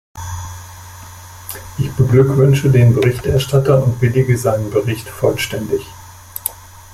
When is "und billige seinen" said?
3.83-4.71